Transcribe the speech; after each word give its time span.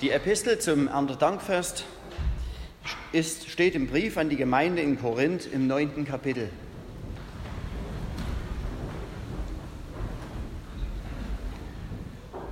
Die 0.00 0.10
Epistel 0.10 0.58
zum 0.58 0.88
Erntedankfest 0.88 1.84
ist, 3.12 3.48
steht 3.48 3.74
im 3.74 3.86
Brief 3.86 4.18
an 4.18 4.28
die 4.28 4.36
Gemeinde 4.36 4.82
in 4.82 5.00
Korinth 5.00 5.46
im 5.46 5.66
neunten 5.68 6.04
Kapitel. 6.04 6.50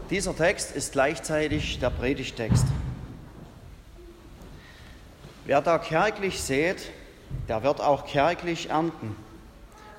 Dieser 0.09 0.37
Text 0.37 0.77
ist 0.77 0.93
gleichzeitig 0.93 1.79
der 1.81 1.91
Predigtext. 1.91 2.67
Wer 5.45 5.61
da 5.63 5.79
kärglich 5.79 6.41
sät, 6.41 6.91
der 7.49 7.65
wird 7.65 7.81
auch 7.81 8.07
kärglich 8.07 8.71
ernten. 8.71 9.17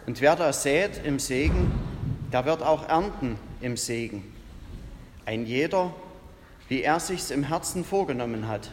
Und 0.06 0.22
wer 0.22 0.36
da 0.36 0.54
sät 0.54 1.02
im 1.04 1.20
Segen, 1.20 1.72
der 2.32 2.46
wird 2.46 2.62
auch 2.62 2.88
ernten 2.88 3.38
im 3.60 3.76
Segen. 3.76 4.34
Ein 5.26 5.46
jeder, 5.46 5.94
wie 6.70 6.82
er 6.82 7.00
sich's 7.00 7.32
im 7.32 7.44
Herzen 7.44 7.84
vorgenommen 7.84 8.48
hat, 8.48 8.72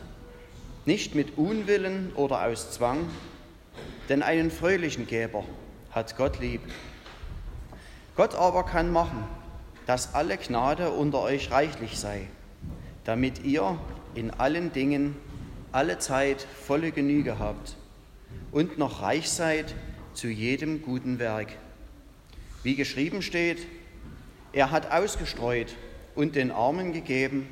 nicht 0.86 1.14
mit 1.14 1.36
Unwillen 1.36 2.12
oder 2.14 2.44
aus 2.44 2.70
Zwang, 2.72 3.08
denn 4.08 4.22
einen 4.22 4.50
fröhlichen 4.50 5.06
Geber 5.06 5.44
hat 5.90 6.16
Gott 6.16 6.40
lieb. 6.40 6.60
Gott 8.16 8.34
aber 8.34 8.64
kann 8.64 8.92
machen, 8.92 9.24
dass 9.86 10.14
alle 10.14 10.36
Gnade 10.36 10.90
unter 10.90 11.20
euch 11.20 11.50
reichlich 11.50 11.98
sei, 11.98 12.28
damit 13.04 13.44
ihr 13.44 13.78
in 14.14 14.30
allen 14.30 14.72
Dingen 14.72 15.16
alle 15.72 15.98
Zeit 15.98 16.46
volle 16.66 16.92
Genüge 16.92 17.38
habt 17.38 17.76
und 18.52 18.78
noch 18.78 19.02
reich 19.02 19.30
seid 19.30 19.74
zu 20.14 20.28
jedem 20.28 20.82
guten 20.82 21.18
Werk. 21.18 21.48
Wie 22.62 22.74
geschrieben 22.74 23.22
steht, 23.22 23.66
er 24.52 24.70
hat 24.70 24.90
ausgestreut 24.90 25.74
und 26.14 26.34
den 26.34 26.50
Armen 26.50 26.92
gegeben, 26.92 27.48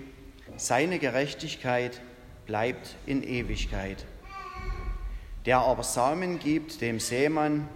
seine 0.58 0.98
Gerechtigkeit 0.98 2.00
bleibt 2.46 2.96
in 3.06 3.22
Ewigkeit. 3.22 4.04
Der 5.46 5.60
aber 5.60 5.84
Samen 5.84 6.38
gibt 6.40 6.80
dem 6.80 6.98
Seemann 6.98 7.68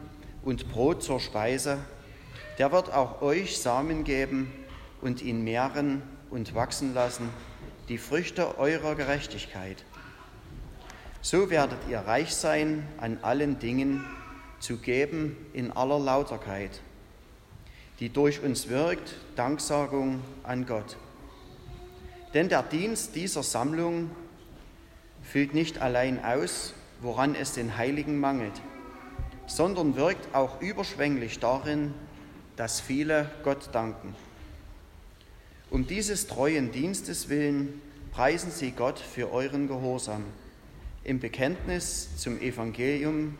und 0.42 0.70
Brot 0.70 1.02
zur 1.02 1.20
Speise, 1.20 1.78
der 2.58 2.72
wird 2.72 2.92
auch 2.92 3.22
euch 3.22 3.58
Samen 3.58 4.04
geben 4.04 4.52
und 5.00 5.22
ihn 5.22 5.44
mehren 5.44 6.02
und 6.28 6.54
wachsen 6.54 6.92
lassen, 6.92 7.30
die 7.88 7.98
Früchte 7.98 8.58
eurer 8.58 8.94
Gerechtigkeit. 8.96 9.84
So 11.20 11.50
werdet 11.50 11.78
ihr 11.88 12.00
reich 12.00 12.34
sein 12.34 12.86
an 12.98 13.18
allen 13.22 13.58
Dingen, 13.58 14.04
zu 14.58 14.76
geben 14.76 15.36
in 15.52 15.72
aller 15.72 15.98
Lauterkeit, 15.98 16.80
die 18.00 18.08
durch 18.08 18.42
uns 18.42 18.68
wirkt, 18.68 19.14
Danksagung 19.34 20.20
an 20.44 20.66
Gott. 20.66 20.96
Denn 22.34 22.48
der 22.48 22.62
Dienst 22.62 23.14
dieser 23.14 23.42
Sammlung 23.42 24.10
füllt 25.22 25.54
nicht 25.54 25.80
allein 25.80 26.24
aus, 26.24 26.74
woran 27.00 27.34
es 27.34 27.52
den 27.52 27.76
Heiligen 27.76 28.18
mangelt, 28.20 28.60
sondern 29.46 29.96
wirkt 29.96 30.34
auch 30.34 30.60
überschwänglich 30.60 31.38
darin, 31.40 31.92
dass 32.56 32.80
viele 32.80 33.30
Gott 33.44 33.70
danken. 33.72 34.14
Um 35.70 35.86
dieses 35.86 36.26
treuen 36.26 36.70
Dienstes 36.70 37.28
willen 37.28 37.80
preisen 38.12 38.50
sie 38.50 38.72
Gott 38.72 38.98
für 38.98 39.32
euren 39.32 39.68
Gehorsam 39.68 40.24
im 41.04 41.18
Bekenntnis 41.18 42.16
zum 42.16 42.40
Evangelium 42.40 43.36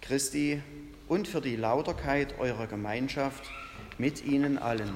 Christi 0.00 0.62
und 1.08 1.26
für 1.26 1.40
die 1.40 1.56
Lauterkeit 1.56 2.38
eurer 2.38 2.66
Gemeinschaft 2.66 3.50
mit 3.98 4.24
ihnen 4.24 4.58
allen. 4.58 4.92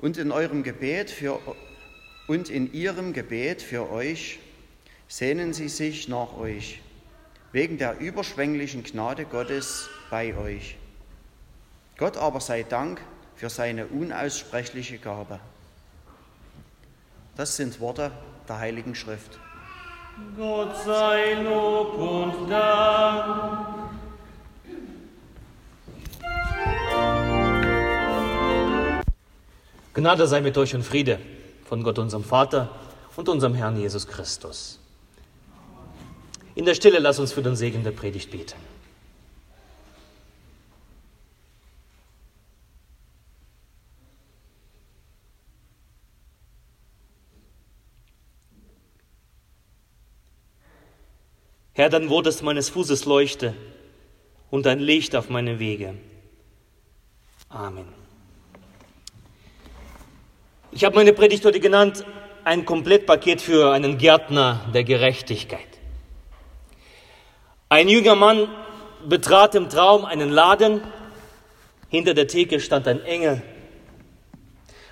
Und 0.00 0.16
in 0.16 0.32
eurem 0.32 0.62
Gebet 0.62 1.10
für 1.10 1.38
und 2.26 2.48
in 2.48 2.72
ihrem 2.72 3.12
Gebet 3.12 3.60
für 3.60 3.90
euch 3.90 4.38
sehnen 5.08 5.52
sie 5.52 5.68
sich 5.68 6.08
nach 6.08 6.36
euch, 6.38 6.80
wegen 7.52 7.76
der 7.76 7.98
überschwänglichen 7.98 8.84
Gnade 8.84 9.24
Gottes 9.24 9.90
bei 10.10 10.36
euch. 10.36 10.76
Gott 11.98 12.16
aber 12.16 12.40
sei 12.40 12.62
Dank 12.62 13.00
für 13.34 13.50
seine 13.50 13.86
unaussprechliche 13.88 14.98
Gabe. 14.98 15.40
Das 17.36 17.56
sind 17.56 17.80
Worte 17.80 18.12
der 18.48 18.58
Heiligen 18.58 18.94
Schrift. 18.94 19.38
Gott 20.36 20.76
sei 20.84 21.34
Lob 21.42 21.94
und 21.94 22.48
Dank. 22.48 23.79
Gnade 29.94 30.26
sei 30.26 30.40
mit 30.40 30.56
euch 30.56 30.74
und 30.74 30.84
Friede 30.84 31.18
von 31.64 31.82
Gott, 31.82 31.98
unserem 31.98 32.24
Vater 32.24 32.70
und 33.16 33.28
unserem 33.28 33.54
Herrn 33.54 33.78
Jesus 33.78 34.06
Christus. 34.06 34.78
In 36.54 36.64
der 36.64 36.74
Stille 36.74 36.98
lass 36.98 37.18
uns 37.18 37.32
für 37.32 37.42
den 37.42 37.56
Segen 37.56 37.82
der 37.82 37.92
Predigt 37.92 38.30
beten. 38.30 38.56
Herr, 51.72 51.88
dann 51.88 52.10
wurdest 52.10 52.42
meines 52.42 52.68
Fußes 52.68 53.06
Leuchte 53.06 53.54
und 54.50 54.66
ein 54.66 54.80
Licht 54.80 55.16
auf 55.16 55.30
meine 55.30 55.58
Wege. 55.58 55.94
Amen. 57.48 57.99
Ich 60.72 60.84
habe 60.84 60.94
meine 60.94 61.12
Predigt 61.12 61.44
heute 61.44 61.58
genannt, 61.58 62.04
ein 62.44 62.64
Komplettpaket 62.64 63.40
für 63.40 63.72
einen 63.72 63.98
Gärtner 63.98 64.60
der 64.72 64.84
Gerechtigkeit. 64.84 65.66
Ein 67.68 67.88
junger 67.88 68.14
Mann 68.14 68.48
betrat 69.08 69.56
im 69.56 69.68
Traum 69.68 70.04
einen 70.04 70.30
Laden. 70.30 70.80
Hinter 71.88 72.14
der 72.14 72.28
Theke 72.28 72.60
stand 72.60 72.86
ein 72.86 73.04
Engel. 73.04 73.42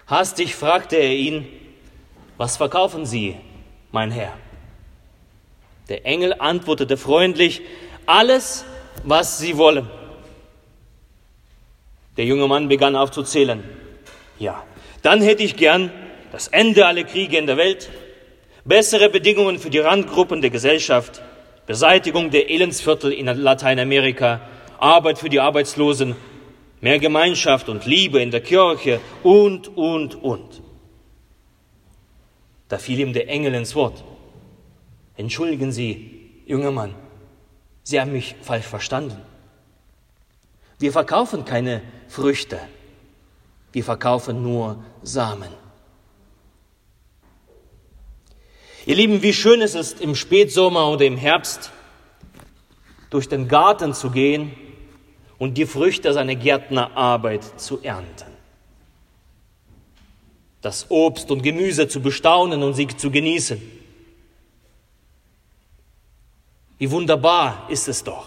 Hastig 0.09 0.56
fragte 0.56 0.97
er 0.97 1.15
ihn, 1.15 1.47
was 2.39 2.56
verkaufen 2.56 3.06
Sie, 3.06 3.37
mein 3.93 4.10
Herr? 4.10 4.37
Der 5.89 6.05
Engel 6.05 6.34
antwortete 6.41 6.97
freundlich, 6.97 7.62
alles, 8.05 8.65
was 9.05 9.39
Sie 9.39 9.56
wollen. 9.56 9.89
Der 12.16 12.25
junge 12.25 12.49
Mann 12.49 12.66
begann 12.66 12.97
aufzuzählen. 12.97 13.62
Ja, 14.41 14.65
dann 15.03 15.20
hätte 15.22 15.42
ich 15.42 15.56
gern 15.56 15.91
das 16.32 16.48
Ende 16.48 16.86
aller 16.86 17.04
Kriege 17.04 17.38
in 17.38 17.47
der 17.47 17.56
Welt, 17.56 17.88
bessere 18.64 19.09
Bedingungen 19.09 19.59
für 19.59 19.70
die 19.70 19.78
Randgruppen 19.78 20.41
der 20.41 20.50
Gesellschaft, 20.50 21.22
Beseitigung 21.66 22.31
der 22.31 22.50
Elendsviertel 22.50 23.12
in 23.12 23.26
Lateinamerika, 23.26 24.41
Arbeit 24.78 25.19
für 25.19 25.28
die 25.28 25.41
Arbeitslosen, 25.41 26.16
mehr 26.81 26.98
Gemeinschaft 26.98 27.69
und 27.69 27.86
Liebe 27.86 28.20
in 28.20 28.31
der 28.31 28.41
Kirche 28.41 29.00
und, 29.22 29.76
und, 29.76 30.14
und. 30.14 30.62
Da 32.69 32.78
fiel 32.78 33.00
ihm 33.00 33.12
der 33.12 33.28
Engel 33.28 33.54
ins 33.54 33.75
Wort. 33.75 34.04
Entschuldigen 35.16 35.72
Sie, 35.72 36.42
junger 36.47 36.70
Mann, 36.70 36.94
Sie 37.82 38.00
haben 38.00 38.12
mich 38.12 38.34
falsch 38.42 38.66
verstanden. 38.66 39.16
Wir 40.78 40.92
verkaufen 40.92 41.44
keine 41.44 41.82
Früchte, 42.09 42.60
wir 43.78 43.84
verkaufen 43.84 44.43
nur 44.43 44.83
Samen. 45.05 45.50
Ihr 48.87 48.97
Lieben, 48.97 49.22
wie 49.22 49.33
schön 49.33 49.62
es 49.62 49.77
ist, 49.77 50.00
im 50.00 50.16
Spätsommer 50.16 50.89
oder 50.89 51.05
im 51.05 51.16
Herbst 51.16 51.71
durch 53.09 53.28
den 53.28 53.47
Garten 53.47 53.94
zu 53.94 54.11
gehen 54.11 54.50
und 55.39 55.56
die 55.56 55.65
Früchte 55.65 56.12
seiner 56.12 56.34
Gärtnerarbeit 56.34 57.61
zu 57.61 57.80
ernten. 57.80 58.33
Das 60.60 60.91
Obst 60.91 61.30
und 61.30 61.42
Gemüse 61.42 61.86
zu 61.86 62.01
bestaunen 62.01 62.65
und 62.65 62.75
sie 62.75 62.89
zu 62.89 63.13
genießen 63.13 63.63
wie 66.78 66.91
wunderbar 66.91 67.66
ist 67.69 67.89
es 67.89 68.03
doch. 68.04 68.27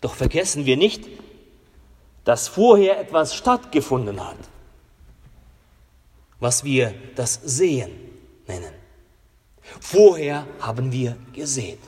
Doch 0.00 0.14
vergessen 0.14 0.66
wir 0.66 0.76
nicht, 0.76 1.06
dass 2.24 2.48
vorher 2.48 3.00
etwas 3.00 3.34
stattgefunden 3.34 4.24
hat, 4.24 4.36
was 6.38 6.64
wir 6.64 6.94
das 7.16 7.34
Sehen 7.34 7.90
nennen. 8.46 8.72
Vorher 9.80 10.46
haben 10.60 10.90
wir 10.92 11.16
gesehen. 11.32 11.78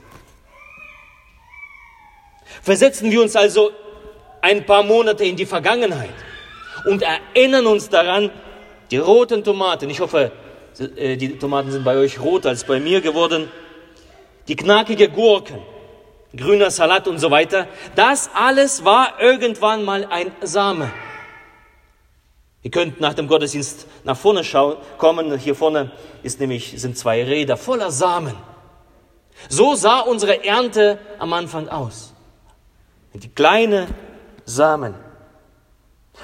Versetzen 2.63 3.11
wir 3.11 3.23
uns 3.23 3.35
also 3.35 3.71
ein 4.41 4.65
paar 4.67 4.83
Monate 4.83 5.25
in 5.25 5.37
die 5.37 5.47
Vergangenheit 5.47 6.15
und 6.85 7.03
erinnern 7.03 7.67
uns 7.67 7.89
daran, 7.89 8.31
die 8.91 8.99
roten 8.99 9.43
Tomaten, 9.43 9.89
ich 9.89 10.01
hoffe, 10.01 10.33
äh, 10.97 11.17
die 11.17 11.39
Tomaten 11.39 11.71
sind 11.71 11.85
bei 11.85 11.97
euch 11.97 12.21
rot 12.21 12.47
als 12.47 12.65
bei 12.65 12.79
mir 12.79 13.01
geworden, 13.01 13.49
die 14.49 14.57
knackige 14.57 15.09
Gurken, 15.09 15.59
grüner 16.37 16.71
Salat 16.71 17.09
und 17.09 17.19
so 17.19 17.31
weiter, 17.31 17.69
das 17.95 18.31
alles 18.35 18.85
war 18.85 19.21
irgendwann 19.21 19.85
mal 19.85 20.07
ein 20.11 20.33
Same. 20.43 20.91
Ihr 22.63 22.71
könnt 22.71 23.01
nach 23.01 23.15
dem 23.15 23.27
Gottesdienst 23.27 23.87
nach 24.05 24.17
vorne 24.17 24.45
schauen, 24.45 24.77
kommen. 24.97 25.37
Hier 25.37 25.55
vorne 25.55 25.91
ist 26.23 26.39
nämlich, 26.39 26.75
sind 26.81 26.97
zwei 26.97 27.25
Räder 27.25 27.57
voller 27.57 27.91
Samen. 27.91 28.37
So 29.49 29.75
sah 29.75 30.01
unsere 30.01 30.45
Ernte 30.45 30.99
am 31.19 31.33
Anfang 31.33 31.69
aus. 31.69 32.15
Die 33.15 33.29
kleine 33.29 33.89
Samen. 34.45 34.95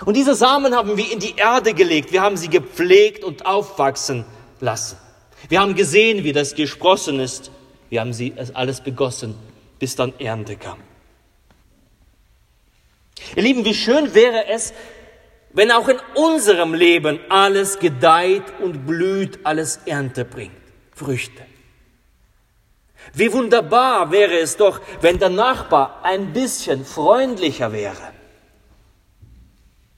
Und 0.05 0.17
diese 0.17 0.35
Samen 0.35 0.77
haben 0.77 0.97
wir 0.97 1.13
in 1.13 1.19
die 1.19 1.35
Erde 1.37 1.75
gelegt. 1.75 2.13
Wir 2.13 2.23
haben 2.23 2.37
sie 2.37 2.49
gepflegt 2.49 3.25
und 3.25 3.45
aufwachsen 3.45 4.25
lassen. 4.61 4.97
Wir 5.49 5.61
haben 5.61 5.75
gesehen, 5.75 6.25
wie 6.25 6.33
das 6.33 6.55
gesprossen 6.55 7.19
ist. 7.21 7.51
Wir 7.91 8.01
haben 8.01 8.13
sie 8.13 8.35
alles 8.55 8.81
begossen, 8.81 9.35
bis 9.79 9.97
dann 9.97 10.13
Ernte 10.19 10.57
kam. 10.57 10.79
Ihr 13.37 13.43
Lieben, 13.43 13.65
wie 13.65 13.75
schön 13.75 14.15
wäre 14.15 14.47
es, 14.47 14.73
wenn 15.53 15.71
auch 15.73 15.89
in 15.89 15.99
unserem 16.15 16.75
Leben 16.75 17.19
alles 17.29 17.79
gedeiht 17.79 18.45
und 18.61 18.87
blüht, 18.87 19.41
alles 19.45 19.81
Ernte 19.87 20.25
bringt, 20.25 20.53
Früchte. 20.95 21.43
Wie 23.15 23.33
wunderbar 23.33 24.11
wäre 24.11 24.39
es 24.39 24.57
doch, 24.57 24.81
wenn 25.01 25.19
der 25.19 25.31
Nachbar 25.31 26.01
ein 26.03 26.33
bisschen 26.33 26.85
freundlicher 26.85 27.73
wäre. 27.73 28.13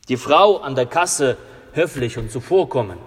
Die 0.09 0.17
Frau 0.17 0.59
an 0.59 0.75
der 0.75 0.87
Kasse 0.87 1.37
höflich 1.73 2.19
und 2.19 2.31
zuvorkommend. 2.31 3.03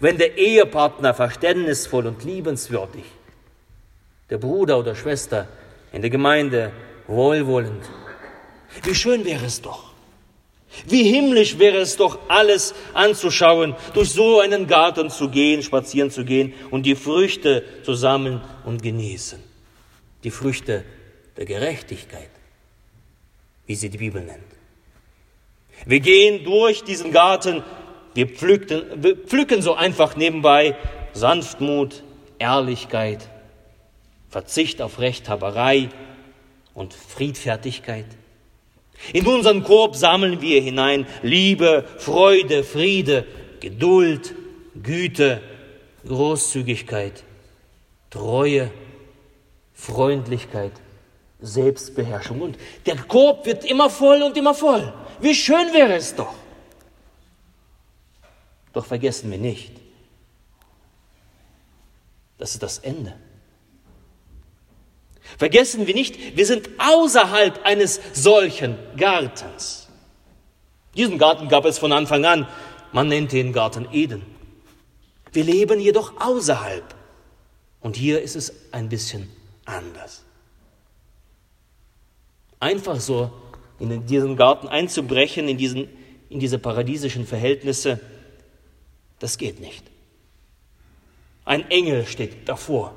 Wenn 0.00 0.18
der 0.18 0.36
Ehepartner 0.36 1.14
verständnisvoll 1.14 2.06
und 2.06 2.24
liebenswürdig. 2.24 3.04
Der 4.34 4.38
Bruder 4.38 4.80
oder 4.80 4.96
Schwester 4.96 5.46
in 5.92 6.00
der 6.00 6.10
Gemeinde 6.10 6.72
wohlwollend. 7.06 7.88
Wie 8.82 8.92
schön 8.92 9.24
wäre 9.24 9.44
es 9.44 9.62
doch. 9.62 9.92
Wie 10.86 11.04
himmlisch 11.04 11.60
wäre 11.60 11.76
es 11.76 11.96
doch, 11.96 12.18
alles 12.26 12.74
anzuschauen, 12.94 13.76
durch 13.92 14.10
so 14.10 14.40
einen 14.40 14.66
Garten 14.66 15.08
zu 15.08 15.28
gehen, 15.28 15.62
spazieren 15.62 16.10
zu 16.10 16.24
gehen 16.24 16.52
und 16.72 16.84
die 16.84 16.96
Früchte 16.96 17.62
zu 17.84 17.94
sammeln 17.94 18.40
und 18.64 18.82
genießen. 18.82 19.38
Die 20.24 20.32
Früchte 20.32 20.82
der 21.36 21.44
Gerechtigkeit, 21.44 22.30
wie 23.68 23.76
sie 23.76 23.88
die 23.88 23.98
Bibel 23.98 24.20
nennt. 24.20 24.42
Wir 25.86 26.00
gehen 26.00 26.44
durch 26.44 26.82
diesen 26.82 27.12
Garten, 27.12 27.62
wir 28.14 28.26
pflücken, 28.26 28.82
wir 28.96 29.16
pflücken 29.16 29.62
so 29.62 29.74
einfach 29.74 30.16
nebenbei 30.16 30.76
Sanftmut, 31.12 32.02
Ehrlichkeit, 32.40 33.30
Verzicht 34.34 34.82
auf 34.82 34.98
Rechthaberei 34.98 35.90
und 36.74 36.92
Friedfertigkeit. 36.92 38.06
In 39.12 39.28
unseren 39.28 39.62
Korb 39.62 39.94
sammeln 39.94 40.40
wir 40.40 40.60
hinein 40.60 41.06
Liebe, 41.22 41.84
Freude, 41.98 42.64
Friede, 42.64 43.28
Geduld, 43.60 44.34
Güte, 44.82 45.40
Großzügigkeit, 46.04 47.22
Treue, 48.10 48.72
Freundlichkeit, 49.72 50.72
Selbstbeherrschung. 51.40 52.40
Und 52.40 52.58
der 52.86 52.96
Korb 52.96 53.46
wird 53.46 53.64
immer 53.64 53.88
voll 53.88 54.20
und 54.20 54.36
immer 54.36 54.54
voll. 54.54 54.92
Wie 55.20 55.36
schön 55.36 55.72
wäre 55.72 55.94
es 55.94 56.12
doch. 56.12 56.34
Doch 58.72 58.84
vergessen 58.84 59.30
wir 59.30 59.38
nicht, 59.38 59.70
das 62.36 62.54
ist 62.54 62.64
das 62.64 62.78
Ende. 62.78 63.14
Vergessen 65.38 65.86
wir 65.86 65.94
nicht, 65.94 66.36
wir 66.36 66.46
sind 66.46 66.68
außerhalb 66.78 67.64
eines 67.64 68.00
solchen 68.12 68.76
Gartens. 68.96 69.88
Diesen 70.96 71.18
Garten 71.18 71.48
gab 71.48 71.64
es 71.64 71.78
von 71.78 71.92
Anfang 71.92 72.24
an. 72.24 72.46
Man 72.92 73.08
nennt 73.08 73.32
den 73.32 73.52
Garten 73.52 73.88
Eden. 73.90 74.22
Wir 75.32 75.44
leben 75.44 75.80
jedoch 75.80 76.20
außerhalb. 76.20 76.94
Und 77.80 77.96
hier 77.96 78.22
ist 78.22 78.36
es 78.36 78.52
ein 78.70 78.88
bisschen 78.88 79.28
anders. 79.64 80.22
Einfach 82.60 83.00
so 83.00 83.32
in 83.80 84.06
diesen 84.06 84.36
Garten 84.36 84.68
einzubrechen, 84.68 85.48
in, 85.48 85.58
diesen, 85.58 85.88
in 86.30 86.38
diese 86.38 86.58
paradiesischen 86.58 87.26
Verhältnisse, 87.26 88.00
das 89.18 89.36
geht 89.36 89.60
nicht. 89.60 89.82
Ein 91.44 91.68
Engel 91.70 92.06
steht 92.06 92.48
davor. 92.48 92.94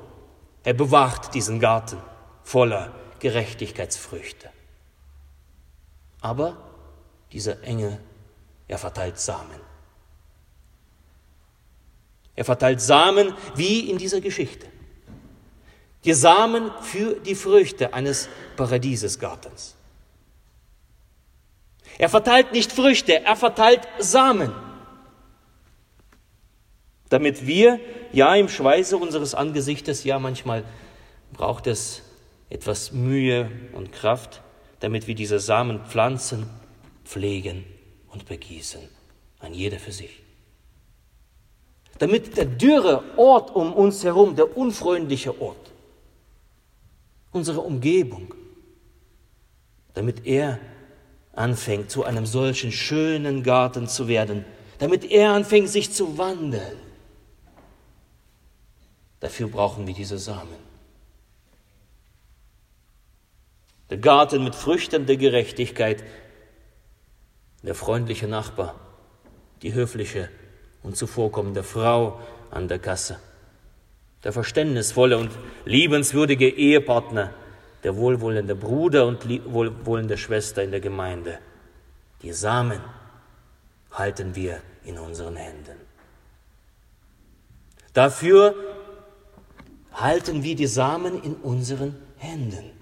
Er 0.62 0.74
bewacht 0.74 1.34
diesen 1.34 1.58
Garten 1.58 1.98
voller 2.48 2.94
Gerechtigkeitsfrüchte. 3.18 4.48
Aber 6.22 6.56
dieser 7.30 7.62
Engel, 7.62 8.00
er 8.68 8.78
verteilt 8.78 9.18
Samen. 9.18 9.60
Er 12.34 12.46
verteilt 12.46 12.80
Samen 12.80 13.34
wie 13.54 13.90
in 13.90 13.98
dieser 13.98 14.22
Geschichte. 14.22 14.66
Die 16.04 16.14
Samen 16.14 16.70
für 16.80 17.20
die 17.20 17.34
Früchte 17.34 17.92
eines 17.92 18.30
Paradiesesgartens. 18.56 19.74
Er 21.98 22.08
verteilt 22.08 22.52
nicht 22.52 22.72
Früchte, 22.72 23.26
er 23.26 23.36
verteilt 23.36 23.86
Samen. 23.98 24.54
Damit 27.10 27.46
wir, 27.46 27.78
ja 28.12 28.34
im 28.34 28.48
Schweiße 28.48 28.96
unseres 28.96 29.34
Angesichtes, 29.34 30.04
ja 30.04 30.18
manchmal 30.18 30.64
braucht 31.34 31.66
es 31.66 32.02
etwas 32.50 32.92
Mühe 32.92 33.50
und 33.72 33.92
Kraft, 33.92 34.42
damit 34.80 35.06
wir 35.06 35.14
diese 35.14 35.40
Samen 35.40 35.80
pflanzen, 35.84 36.48
pflegen 37.04 37.64
und 38.10 38.26
begießen, 38.26 38.80
ein 39.40 39.54
jeder 39.54 39.78
für 39.78 39.92
sich. 39.92 40.22
Damit 41.98 42.36
der 42.36 42.44
dürre 42.44 43.02
Ort 43.16 43.54
um 43.54 43.72
uns 43.72 44.04
herum, 44.04 44.36
der 44.36 44.56
unfreundliche 44.56 45.40
Ort, 45.40 45.72
unsere 47.32 47.60
Umgebung, 47.60 48.34
damit 49.94 50.26
er 50.26 50.60
anfängt, 51.32 51.90
zu 51.90 52.04
einem 52.04 52.24
solchen 52.24 52.72
schönen 52.72 53.42
Garten 53.42 53.88
zu 53.88 54.06
werden, 54.08 54.44
damit 54.78 55.04
er 55.04 55.32
anfängt, 55.32 55.68
sich 55.68 55.92
zu 55.92 56.18
wandeln. 56.18 56.78
Dafür 59.20 59.48
brauchen 59.48 59.86
wir 59.86 59.94
diese 59.94 60.18
Samen. 60.18 60.68
Der 63.90 63.98
Garten 63.98 64.44
mit 64.44 64.54
Früchten 64.54 65.06
der 65.06 65.16
Gerechtigkeit, 65.16 66.04
der 67.62 67.74
freundliche 67.74 68.28
Nachbar, 68.28 68.74
die 69.62 69.74
höfliche 69.74 70.28
und 70.82 70.96
zuvorkommende 70.96 71.62
Frau 71.62 72.20
an 72.50 72.68
der 72.68 72.78
Kasse, 72.78 73.18
der 74.24 74.32
verständnisvolle 74.32 75.18
und 75.18 75.30
liebenswürdige 75.64 76.48
Ehepartner, 76.48 77.32
der 77.84 77.96
wohlwollende 77.96 78.54
Bruder 78.54 79.06
und 79.06 79.28
wohlwollende 79.52 80.18
Schwester 80.18 80.62
in 80.62 80.70
der 80.70 80.80
Gemeinde. 80.80 81.38
Die 82.22 82.32
Samen 82.32 82.80
halten 83.92 84.34
wir 84.34 84.60
in 84.84 84.98
unseren 84.98 85.36
Händen. 85.36 85.76
Dafür 87.92 88.54
halten 89.92 90.42
wir 90.42 90.56
die 90.56 90.66
Samen 90.66 91.22
in 91.22 91.34
unseren 91.36 91.96
Händen. 92.18 92.77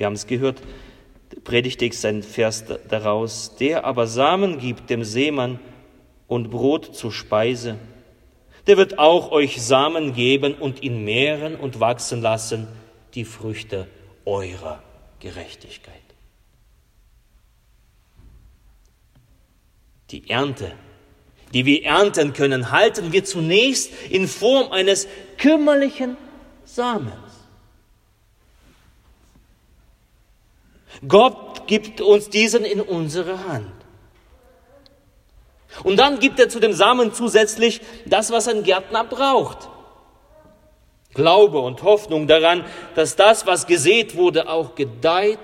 Wir 0.00 0.06
haben 0.06 0.14
es 0.14 0.26
gehört, 0.26 0.62
Predigtext 1.44 2.06
ein 2.06 2.22
Vers 2.22 2.64
daraus. 2.88 3.56
Der 3.56 3.84
aber 3.84 4.06
Samen 4.06 4.58
gibt 4.58 4.88
dem 4.88 5.04
Seemann 5.04 5.60
und 6.26 6.50
Brot 6.50 6.96
zur 6.96 7.12
Speise, 7.12 7.76
der 8.66 8.78
wird 8.78 8.98
auch 8.98 9.30
euch 9.30 9.60
Samen 9.60 10.14
geben 10.14 10.54
und 10.54 10.82
ihn 10.82 11.04
mehren 11.04 11.54
und 11.54 11.80
wachsen 11.80 12.22
lassen, 12.22 12.66
die 13.12 13.26
Früchte 13.26 13.88
eurer 14.24 14.82
Gerechtigkeit. 15.18 15.94
Die 20.12 20.30
Ernte, 20.30 20.72
die 21.52 21.66
wir 21.66 21.84
ernten 21.84 22.32
können, 22.32 22.70
halten 22.70 23.12
wir 23.12 23.24
zunächst 23.24 23.92
in 24.08 24.28
Form 24.28 24.72
eines 24.72 25.06
kümmerlichen 25.36 26.16
Samens. 26.64 27.29
Gott 31.06 31.66
gibt 31.66 32.00
uns 32.00 32.30
diesen 32.30 32.64
in 32.64 32.80
unsere 32.80 33.46
Hand. 33.46 33.72
Und 35.84 35.98
dann 35.98 36.18
gibt 36.18 36.38
er 36.40 36.48
zu 36.48 36.60
dem 36.60 36.72
Samen 36.72 37.14
zusätzlich 37.14 37.80
das, 38.06 38.30
was 38.30 38.48
ein 38.48 38.64
Gärtner 38.64 39.04
braucht. 39.04 39.68
Glaube 41.14 41.60
und 41.60 41.82
Hoffnung 41.82 42.26
daran, 42.26 42.64
dass 42.94 43.16
das, 43.16 43.46
was 43.46 43.66
gesät 43.66 44.16
wurde, 44.16 44.48
auch 44.48 44.74
gedeiht. 44.74 45.40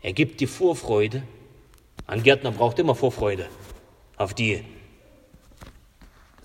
Er 0.00 0.12
gibt 0.12 0.40
die 0.40 0.46
Vorfreude. 0.46 1.22
Ein 2.06 2.22
Gärtner 2.22 2.50
braucht 2.50 2.78
immer 2.78 2.94
Vorfreude 2.94 3.46
auf 4.16 4.34
die 4.34 4.64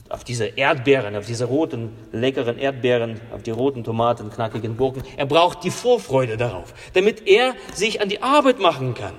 auf 0.10 0.24
diese 0.24 0.46
Erdbeeren, 0.46 1.16
auf 1.16 1.26
diese 1.26 1.46
roten, 1.46 1.92
leckeren 2.12 2.58
Erdbeeren, 2.58 3.20
auf 3.34 3.44
die 3.44 3.52
roten 3.52 3.84
Tomaten, 3.84 4.30
knackigen 4.30 4.78
Gurken. 4.78 5.04
Er 5.18 5.26
braucht 5.26 5.64
die 5.64 5.72
Vorfreude 5.72 6.38
darauf, 6.38 6.74
damit 6.94 7.28
er 7.28 7.56
sich 7.74 8.02
an 8.02 8.10
die 8.10 8.22
Arbeit 8.22 8.60
machen 8.60 8.94
kann. 8.94 9.14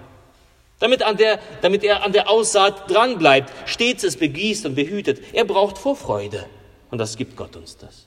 Damit, 0.81 1.03
an 1.03 1.17
der, 1.17 1.41
damit 1.61 1.83
er 1.83 2.05
an 2.05 2.13
der 2.13 2.31
Aussaat 2.31 2.89
dranbleibt, 2.91 3.53
stets 3.67 4.05
es 4.05 4.17
begießt 4.17 4.65
und 4.67 4.75
behütet. 4.77 5.21
Er 5.33 5.45
braucht 5.45 5.77
Vorfreude. 5.77 6.47
Und 6.91 6.99
das 6.99 7.17
gibt 7.17 7.37
Gott 7.37 7.57
uns 7.57 7.77
das. 7.77 8.07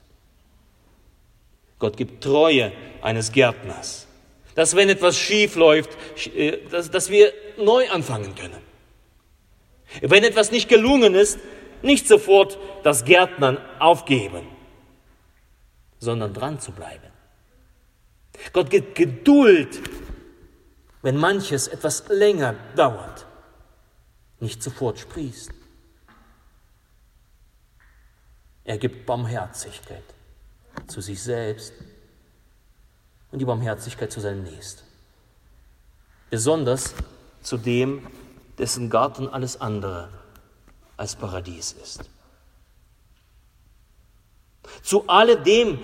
Gott 1.80 1.98
gibt 1.98 2.24
Treue 2.24 2.72
eines 3.02 3.32
Gärtners. 3.32 4.08
Dass 4.56 4.76
wenn 4.76 4.90
etwas 4.90 5.18
schief 5.18 5.56
läuft, 5.56 5.90
äh, 6.36 6.58
dass, 6.70 6.92
dass 6.92 7.10
wir 7.10 7.34
neu 7.58 7.90
anfangen 7.90 8.36
können. 8.36 8.62
Wenn 10.02 10.24
etwas 10.24 10.52
nicht 10.52 10.70
gelungen 10.70 11.16
ist, 11.16 11.40
nicht 11.84 12.08
sofort 12.08 12.58
das 12.84 13.06
Gärtnern 13.06 13.58
aufgeben, 13.80 14.48
sondern 16.00 16.34
dran 16.34 16.60
zu 16.60 16.72
bleiben. 16.72 17.12
Gott 18.54 18.70
gibt 18.70 18.96
Geduld, 18.96 19.80
wenn 21.02 21.18
manches 21.18 21.68
etwas 21.68 22.08
länger 22.10 22.56
dauert, 22.76 23.26
nicht 24.40 24.62
sofort 24.62 25.00
sprießt. 25.00 25.52
Er 28.64 28.78
gibt 28.78 29.06
Barmherzigkeit 29.06 30.04
zu 30.88 31.02
sich 31.02 31.22
selbst 31.22 31.74
und 33.32 33.40
die 33.40 33.46
Barmherzigkeit 33.46 34.12
zu 34.12 34.20
seinem 34.20 34.44
Nächsten. 34.44 34.84
Besonders 36.30 36.94
zu 37.42 37.58
dem, 37.58 38.08
dessen 38.58 38.90
Garten 38.90 39.28
alles 39.28 39.60
andere 39.60 40.10
als 40.98 41.16
Paradies 41.16 41.74
ist. 41.74 42.10
Zu 44.84 45.08
alledem, 45.08 45.80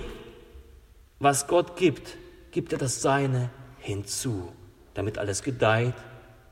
was 1.20 1.48
Gott 1.48 1.76
gibt, 1.76 2.16
gibt 2.52 2.74
er 2.74 2.80
das 2.80 3.02
Seine 3.02 3.50
hinzu, 3.80 4.52
damit 4.94 5.18
alles 5.18 5.44
gedeiht, 5.44 5.96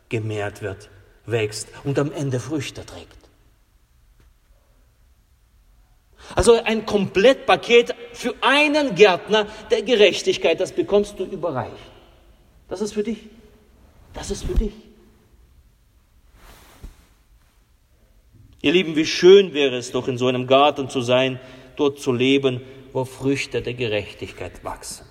gemehrt 0.10 0.62
wird, 0.62 0.90
wächst 1.26 1.68
und 1.84 1.98
am 2.00 2.12
Ende 2.12 2.40
Früchte 2.40 2.86
trägt. 2.86 3.18
Also 6.34 6.62
ein 6.64 6.86
Komplettpaket 6.86 7.94
für 8.14 8.34
einen 8.42 8.96
Gärtner 8.96 9.48
der 9.70 9.84
Gerechtigkeit, 9.84 10.60
das 10.60 10.72
bekommst 10.72 11.20
du 11.20 11.26
überreicht. 11.26 11.74
Das 12.68 12.82
ist 12.82 12.94
für 12.94 13.04
dich. 13.04 13.30
Das 14.14 14.32
ist 14.32 14.44
für 14.44 14.56
dich. 14.56 14.74
Ihr 18.66 18.72
Lieben, 18.72 18.96
wie 18.96 19.06
schön 19.06 19.54
wäre 19.54 19.76
es 19.76 19.92
doch, 19.92 20.08
in 20.08 20.18
so 20.18 20.26
einem 20.26 20.48
Garten 20.48 20.90
zu 20.90 21.02
sein, 21.02 21.40
dort 21.76 22.00
zu 22.00 22.12
leben, 22.12 22.62
wo 22.94 23.06
Früchte 23.06 23.62
der 23.62 23.76
Gerechtigkeit 23.76 24.64
wachsen, 24.64 25.06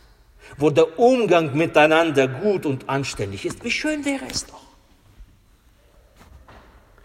wo 0.57 0.71
der 0.71 0.99
Umgang 0.99 1.57
miteinander 1.57 2.27
gut 2.27 2.67
und 2.67 2.89
anständig 2.89 3.47
ist. 3.47 3.63
Wie 3.63 3.71
schön 3.71 4.05
wäre 4.05 4.25
es 4.29 4.47
doch. 4.47 4.61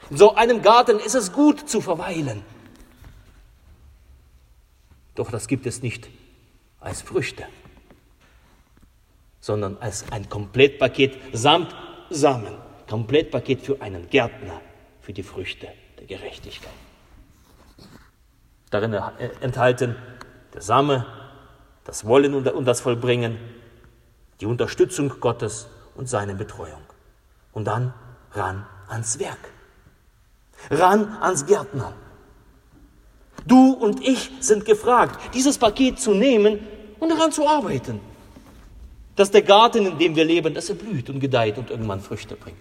In 0.10 0.18
so 0.18 0.34
einem 0.34 0.64
Garten 0.64 0.98
ist 0.98 1.14
es 1.14 1.32
gut 1.32 1.70
zu 1.70 1.82
verweilen. 1.82 2.42
Doch 5.14 5.30
das 5.30 5.48
gibt 5.48 5.68
es 5.68 5.84
nicht 5.84 6.10
als 6.80 7.04
Früchte, 7.04 7.46
sondern 9.40 9.78
als 9.78 10.12
ein 10.12 10.28
Komplettpaket 10.28 11.16
samt 11.32 11.76
Samen. 12.10 12.56
Komplettpaket 12.90 13.62
für 13.62 13.80
einen 13.84 14.10
Gärtner, 14.10 14.62
für 15.00 15.14
die 15.14 15.22
Früchte 15.22 15.68
der 16.00 16.08
Gerechtigkeit. 16.08 16.72
Darin 18.70 18.94
enthalten 19.42 19.96
der 20.54 20.62
Same, 20.62 21.06
das 21.84 22.06
Wollen 22.06 22.34
und 22.36 22.66
das 22.66 22.82
Vollbringen, 22.82 23.38
die 24.40 24.46
Unterstützung 24.46 25.20
Gottes 25.20 25.68
und 25.96 26.08
seine 26.08 26.36
Betreuung. 26.36 26.82
Und 27.52 27.66
dann 27.66 27.94
ran 28.32 28.66
ans 28.88 29.20
Werk, 29.20 29.40
ran 30.70 31.18
ans 31.20 31.46
Gärtner. 31.46 31.94
Du 33.46 33.72
und 33.72 34.06
ich 34.08 34.32
sind 34.40 34.66
gefragt, 34.66 35.34
dieses 35.34 35.58
Paket 35.58 36.00
zu 36.00 36.14
nehmen 36.14 36.60
und 37.00 37.10
daran 37.10 37.32
zu 37.32 37.48
arbeiten. 37.48 38.00
Dass 39.16 39.32
der 39.32 39.42
Garten, 39.42 39.86
in 39.86 39.98
dem 39.98 40.16
wir 40.16 40.24
leben, 40.24 40.54
dass 40.54 40.70
er 40.70 40.76
blüht 40.76 41.10
und 41.10 41.20
gedeiht 41.20 41.58
und 41.58 41.72
irgendwann 41.72 42.00
Früchte 42.00 42.36
bringt. 42.36 42.58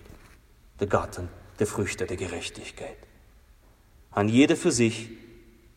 Der 0.80 0.86
Garten 0.86 1.28
der 1.58 1.66
Früchte 1.66 2.06
der 2.06 2.16
Gerechtigkeit 2.16 2.96
an 4.18 4.28
jede 4.28 4.56
für 4.56 4.72
sich 4.72 5.10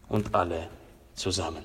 und 0.08 0.34
alle 0.34 0.68
zusammen. 1.14 1.64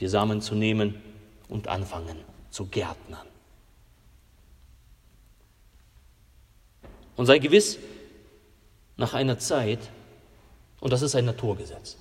Die 0.00 0.06
Samen 0.06 0.42
zu 0.42 0.54
nehmen 0.54 1.00
und 1.48 1.66
anfangen 1.66 2.18
zu 2.50 2.66
gärtnern. 2.66 3.26
Und 7.16 7.24
sei 7.24 7.38
gewiss, 7.38 7.78
nach 8.98 9.14
einer 9.14 9.38
Zeit, 9.38 9.78
und 10.80 10.92
das 10.92 11.00
ist 11.00 11.14
ein 11.14 11.24
Naturgesetz, 11.24 11.96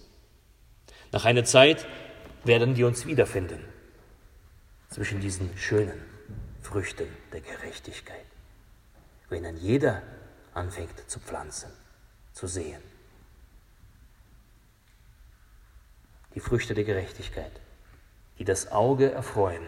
nach 1.13 1.23
einer 1.23 1.45
Zeit 1.45 1.87
werden 2.43 2.75
wir 2.75 2.87
uns 2.87 3.05
wiederfinden 3.05 3.63
zwischen 4.89 5.21
diesen 5.21 5.57
schönen 5.57 6.01
Früchten 6.61 7.07
der 7.31 7.39
Gerechtigkeit, 7.39 8.25
wenn 9.29 9.43
dann 9.43 9.55
jeder 9.55 10.01
anfängt 10.53 11.09
zu 11.09 11.21
pflanzen 11.21 11.71
zu 12.41 12.47
sehen. 12.47 12.81
Die 16.33 16.39
Früchte 16.39 16.73
der 16.73 16.83
Gerechtigkeit, 16.83 17.51
die 18.39 18.45
das 18.45 18.71
Auge 18.71 19.11
erfreuen 19.11 19.67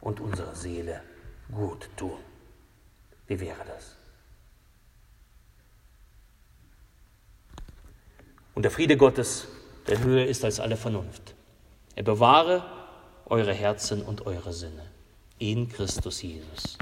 und 0.00 0.18
unserer 0.18 0.54
Seele 0.54 1.02
gut 1.52 1.90
tun. 1.98 2.18
Wie 3.26 3.38
wäre 3.38 3.62
das? 3.66 3.96
Und 8.54 8.62
der 8.62 8.70
Friede 8.70 8.96
Gottes, 8.96 9.46
der 9.86 10.02
höher 10.02 10.24
ist 10.24 10.42
als 10.42 10.58
alle 10.58 10.78
Vernunft, 10.78 11.34
er 11.96 12.04
bewahre 12.04 12.64
eure 13.26 13.52
Herzen 13.52 14.02
und 14.02 14.24
eure 14.24 14.54
Sinne 14.54 14.86
in 15.38 15.68
Christus 15.68 16.22
Jesus. 16.22 16.78